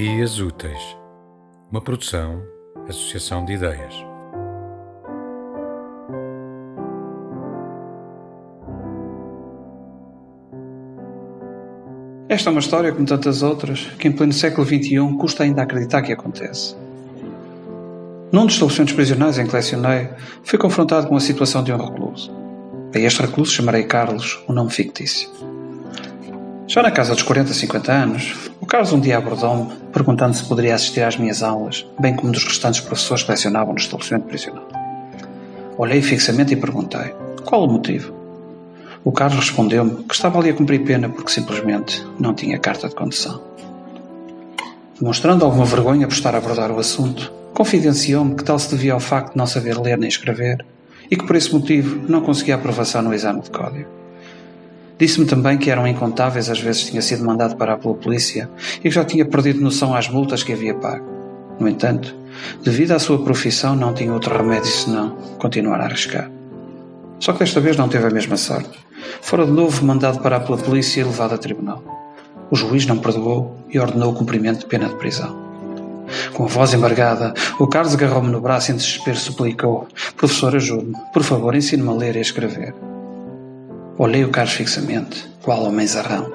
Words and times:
Ideias 0.00 0.40
Úteis, 0.40 0.96
uma 1.70 1.82
produção, 1.82 2.42
associação 2.88 3.44
de 3.44 3.52
ideias. 3.52 3.94
Esta 12.30 12.48
é 12.48 12.50
uma 12.50 12.60
história, 12.60 12.90
como 12.92 13.04
tantas 13.04 13.42
outras, 13.42 13.90
que 13.98 14.08
em 14.08 14.12
pleno 14.12 14.32
século 14.32 14.66
XXI 14.66 15.18
custa 15.18 15.42
ainda 15.42 15.60
acreditar 15.60 16.00
que 16.00 16.14
acontece. 16.14 16.74
Num 18.32 18.46
dos 18.46 18.54
estabelecimentos 18.54 18.94
prisionais 18.94 19.38
em 19.38 19.46
que 19.46 19.54
lecionei, 19.54 20.08
fui 20.42 20.58
confrontado 20.58 21.08
com 21.08 21.16
a 21.16 21.20
situação 21.20 21.62
de 21.62 21.74
um 21.74 21.76
recluso. 21.76 22.34
A 22.94 22.98
este 22.98 23.20
recluso 23.20 23.52
chamarei 23.52 23.82
Carlos, 23.82 24.42
um 24.48 24.54
nome 24.54 24.70
fictício. 24.70 25.49
Já 26.70 26.84
na 26.84 26.92
casa 26.92 27.14
dos 27.14 27.24
40, 27.24 27.52
50 27.52 27.92
anos, 27.92 28.48
o 28.60 28.64
Carlos 28.64 28.92
um 28.92 29.00
dia 29.00 29.18
abordou-me, 29.18 29.72
perguntando 29.92 30.36
se 30.36 30.44
poderia 30.44 30.72
assistir 30.72 31.02
às 31.02 31.16
minhas 31.16 31.42
aulas, 31.42 31.84
bem 31.98 32.14
como 32.14 32.30
dos 32.30 32.44
restantes 32.44 32.78
professores 32.78 33.24
que 33.24 33.30
lecionavam 33.32 33.72
no 33.72 33.80
estabelecimento 33.80 34.26
prisional. 34.26 34.68
Olhei 35.76 36.00
fixamente 36.00 36.52
e 36.54 36.56
perguntei: 36.56 37.12
qual 37.44 37.64
o 37.64 37.72
motivo? 37.72 38.14
O 39.02 39.10
Carlos 39.10 39.40
respondeu-me 39.40 40.04
que 40.04 40.14
estava 40.14 40.38
ali 40.38 40.50
a 40.50 40.54
cumprir 40.54 40.84
pena 40.84 41.08
porque 41.08 41.32
simplesmente 41.32 42.06
não 42.20 42.34
tinha 42.34 42.56
carta 42.56 42.88
de 42.88 42.94
condução. 42.94 43.42
Demonstrando 44.96 45.44
alguma 45.44 45.64
vergonha 45.64 46.06
por 46.06 46.14
estar 46.14 46.36
a 46.36 46.38
abordar 46.38 46.70
o 46.70 46.78
assunto, 46.78 47.32
confidenciou-me 47.52 48.36
que 48.36 48.44
tal 48.44 48.60
se 48.60 48.70
devia 48.70 48.92
ao 48.92 49.00
facto 49.00 49.32
de 49.32 49.38
não 49.38 49.46
saber 49.48 49.76
ler 49.76 49.98
nem 49.98 50.08
escrever 50.08 50.64
e 51.10 51.16
que 51.16 51.26
por 51.26 51.34
esse 51.34 51.52
motivo 51.52 52.08
não 52.08 52.20
conseguia 52.20 52.54
aprovação 52.54 53.02
no 53.02 53.12
exame 53.12 53.40
de 53.40 53.50
código. 53.50 53.99
Disse-me 55.00 55.24
também 55.24 55.56
que 55.56 55.70
eram 55.70 55.86
incontáveis 55.86 56.50
as 56.50 56.60
vezes 56.60 56.84
tinha 56.84 57.00
sido 57.00 57.24
mandado 57.24 57.56
parar 57.56 57.78
pela 57.78 57.94
polícia 57.94 58.50
e 58.80 58.82
que 58.82 58.90
já 58.90 59.02
tinha 59.02 59.24
perdido 59.24 59.62
noção 59.62 59.94
às 59.94 60.10
multas 60.10 60.42
que 60.42 60.52
havia 60.52 60.74
pago. 60.74 61.08
No 61.58 61.66
entanto, 61.66 62.14
devido 62.62 62.92
à 62.92 62.98
sua 62.98 63.24
profissão, 63.24 63.74
não 63.74 63.94
tinha 63.94 64.12
outro 64.12 64.36
remédio 64.36 64.70
senão 64.70 65.16
continuar 65.38 65.80
a 65.80 65.84
arriscar. 65.84 66.30
Só 67.18 67.32
que 67.32 67.38
desta 67.38 67.60
vez 67.60 67.78
não 67.78 67.88
teve 67.88 68.08
a 68.08 68.10
mesma 68.10 68.36
sorte. 68.36 68.78
Fora 69.22 69.46
de 69.46 69.52
novo 69.52 69.82
mandado 69.86 70.20
parar 70.20 70.40
pela 70.40 70.58
polícia 70.58 71.00
e 71.00 71.04
levado 71.04 71.34
a 71.34 71.38
tribunal. 71.38 71.82
O 72.50 72.56
juiz 72.56 72.84
não 72.84 72.98
perdoou 72.98 73.56
e 73.70 73.78
ordenou 73.78 74.12
o 74.12 74.14
cumprimento 74.14 74.60
de 74.60 74.66
pena 74.66 74.86
de 74.86 74.96
prisão. 74.96 75.34
Com 76.34 76.44
a 76.44 76.48
voz 76.48 76.74
embargada, 76.74 77.32
o 77.58 77.66
Carlos 77.66 77.94
agarrou-me 77.94 78.30
no 78.30 78.40
braço 78.40 78.70
e 78.70 78.74
em 78.74 78.76
desespero 78.76 79.16
suplicou: 79.16 79.88
Professor, 80.14 80.54
ajude-me. 80.54 80.96
Por 81.10 81.22
favor, 81.22 81.54
ensine-me 81.54 81.88
a 81.88 81.92
ler 81.92 82.16
e 82.16 82.18
a 82.18 82.22
escrever. 82.22 82.74
Olhei 84.02 84.24
o 84.24 84.30
Carlos 84.30 84.54
fixamente, 84.54 85.28
qual 85.42 85.62
homem 85.62 85.86
zarrão. 85.86 86.32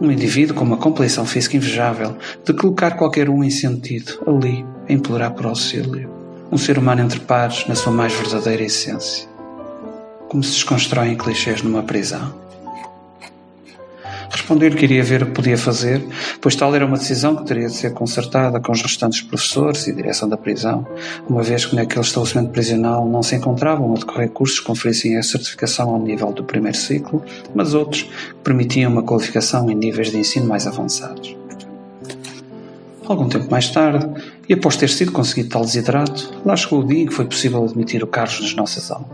Um 0.00 0.10
indivíduo 0.10 0.56
com 0.56 0.64
uma 0.64 0.76
complexão 0.76 1.24
física 1.24 1.56
invejável, 1.56 2.16
de 2.44 2.52
colocar 2.52 2.96
qualquer 2.96 3.30
um 3.30 3.44
em 3.44 3.50
sentido, 3.50 4.20
ali, 4.26 4.66
a 4.88 4.92
implorar 4.92 5.30
por 5.32 5.46
auxílio. 5.46 6.10
Um 6.50 6.58
ser 6.58 6.76
humano 6.76 7.02
entre 7.02 7.20
pares, 7.20 7.68
na 7.68 7.76
sua 7.76 7.92
mais 7.92 8.12
verdadeira 8.14 8.64
essência. 8.64 9.28
Como 10.28 10.42
se 10.42 10.54
desconstroem 10.54 11.16
clichês 11.16 11.62
numa 11.62 11.84
prisão. 11.84 12.34
Respondeu-lhe 14.44 14.76
que 14.76 14.84
iria 14.84 15.02
ver 15.02 15.22
o 15.22 15.26
que 15.26 15.32
podia 15.32 15.56
fazer, 15.56 16.04
pois 16.38 16.54
tal 16.54 16.74
era 16.74 16.84
uma 16.84 16.98
decisão 16.98 17.34
que 17.34 17.46
teria 17.46 17.66
de 17.66 17.72
ser 17.72 17.94
concertada 17.94 18.60
com 18.60 18.72
os 18.72 18.82
restantes 18.82 19.22
professores 19.22 19.86
e 19.86 19.92
direção 19.94 20.28
da 20.28 20.36
prisão, 20.36 20.86
uma 21.26 21.42
vez 21.42 21.64
que 21.64 21.74
naquele 21.74 22.02
estabelecimento 22.02 22.50
prisional 22.50 23.08
não 23.08 23.22
se 23.22 23.34
encontravam 23.34 23.94
a 23.94 23.98
decorrer 23.98 24.28
cursos 24.28 24.60
que 24.60 24.66
conferissem 24.66 25.16
a 25.16 25.22
certificação 25.22 25.88
ao 25.88 25.98
nível 25.98 26.30
do 26.30 26.44
primeiro 26.44 26.76
ciclo, 26.76 27.24
mas 27.54 27.72
outros 27.72 28.02
que 28.02 28.34
permitiam 28.44 28.92
uma 28.92 29.02
qualificação 29.02 29.70
em 29.70 29.74
níveis 29.74 30.10
de 30.10 30.18
ensino 30.18 30.46
mais 30.46 30.66
avançados. 30.66 31.34
Algum 33.06 33.26
tempo 33.26 33.50
mais 33.50 33.70
tarde, 33.70 34.06
e 34.46 34.52
após 34.52 34.76
ter 34.76 34.90
sido 34.90 35.10
conseguido 35.10 35.48
tal 35.48 35.62
desidrato, 35.62 36.34
lá 36.44 36.54
chegou 36.54 36.80
o 36.80 36.86
dia 36.86 37.02
em 37.02 37.06
que 37.06 37.14
foi 37.14 37.24
possível 37.24 37.64
admitir 37.64 38.04
o 38.04 38.06
Carlos 38.06 38.42
nas 38.42 38.54
nossas 38.54 38.90
aulas. 38.90 39.13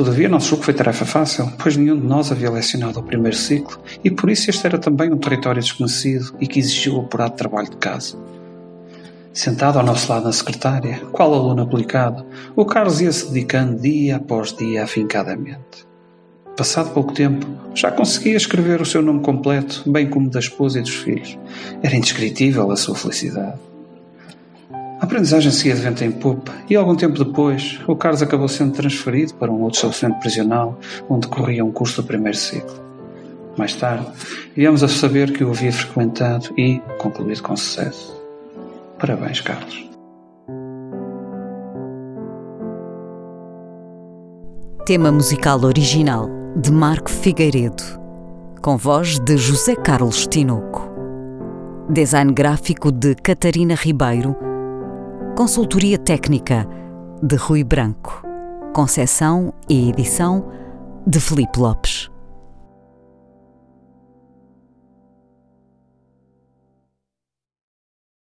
Todavia, 0.00 0.30
não 0.30 0.40
julgo 0.40 0.60
que 0.60 0.64
foi 0.64 0.72
tarefa 0.72 1.04
fácil, 1.04 1.52
pois 1.58 1.76
nenhum 1.76 2.00
de 2.00 2.06
nós 2.06 2.32
havia 2.32 2.50
lecionado 2.50 2.98
o 2.98 3.02
primeiro 3.02 3.36
ciclo 3.36 3.78
e 4.02 4.10
por 4.10 4.30
isso 4.30 4.48
este 4.48 4.66
era 4.66 4.78
também 4.78 5.12
um 5.12 5.18
território 5.18 5.60
desconhecido 5.60 6.34
e 6.40 6.46
que 6.46 6.58
exigiu 6.58 6.96
o 6.96 7.00
apurado 7.00 7.36
trabalho 7.36 7.68
de 7.68 7.76
casa. 7.76 8.16
Sentado 9.30 9.78
ao 9.78 9.84
nosso 9.84 10.10
lado 10.10 10.24
na 10.24 10.32
secretária, 10.32 11.02
qual 11.12 11.34
aluno 11.34 11.60
aplicado, 11.60 12.24
o 12.56 12.64
Carlos 12.64 13.02
ia-se 13.02 13.30
dedicando 13.30 13.78
dia 13.78 14.16
após 14.16 14.54
dia 14.54 14.84
afincadamente. 14.84 15.86
Passado 16.56 16.94
pouco 16.94 17.12
tempo, 17.12 17.46
já 17.74 17.90
conseguia 17.90 18.38
escrever 18.38 18.80
o 18.80 18.86
seu 18.86 19.02
nome 19.02 19.20
completo, 19.20 19.82
bem 19.86 20.08
como 20.08 20.30
da 20.30 20.38
esposa 20.38 20.78
e 20.78 20.82
dos 20.82 20.94
filhos. 20.94 21.38
Era 21.82 21.94
indescritível 21.94 22.70
a 22.70 22.76
sua 22.76 22.94
felicidade. 22.94 23.58
A 25.00 25.04
aprendizagem 25.04 25.50
seguia 25.50 25.74
de 25.74 25.80
vento 25.80 26.04
em 26.04 26.12
popa 26.12 26.52
e, 26.68 26.76
algum 26.76 26.94
tempo 26.94 27.24
depois, 27.24 27.80
o 27.88 27.96
Carlos 27.96 28.20
acabou 28.20 28.46
sendo 28.48 28.74
transferido 28.74 29.32
para 29.32 29.50
um 29.50 29.62
outro 29.62 29.76
estabelecimento 29.76 30.20
prisional 30.20 30.78
onde 31.08 31.26
corria 31.26 31.64
um 31.64 31.72
curso 31.72 32.02
do 32.02 32.06
primeiro 32.06 32.36
ciclo. 32.36 32.78
Mais 33.56 33.74
tarde, 33.74 34.06
viemos 34.54 34.82
a 34.82 34.88
saber 34.88 35.32
que 35.32 35.42
o 35.42 35.50
havia 35.50 35.72
frequentado 35.72 36.52
e 36.58 36.80
concluído 36.98 37.42
com 37.42 37.56
sucesso. 37.56 38.14
Parabéns, 38.98 39.40
Carlos. 39.40 39.88
Tema 44.84 45.10
musical 45.10 45.64
original 45.64 46.28
de 46.56 46.70
Marco 46.70 47.10
Figueiredo, 47.10 47.82
com 48.60 48.76
voz 48.76 49.18
de 49.18 49.38
José 49.38 49.74
Carlos 49.76 50.26
Tinoco. 50.26 50.90
Design 51.88 52.34
gráfico 52.34 52.92
de 52.92 53.14
Catarina 53.14 53.74
Ribeiro 53.74 54.49
Consultoria 55.36 55.96
Técnica 55.96 56.66
de 57.22 57.36
Rui 57.36 57.64
Branco. 57.64 58.22
Concessão 58.74 59.54
e 59.68 59.88
edição 59.88 60.46
de 61.06 61.18
Felipe 61.18 61.58
Lopes. 61.58 62.09